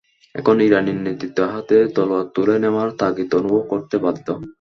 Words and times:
এখন 0.35 0.55
ইরানি 0.61 0.91
নেতৃত্ব 0.97 1.39
হাতে 1.53 1.77
তলোয়ার 1.95 2.25
তুলে 2.35 2.55
নেওয়ার 2.63 2.89
তাগিদ 2.99 3.31
অনুভব 3.39 3.63
করতে 3.71 3.95
বাধ্য। 4.03 4.27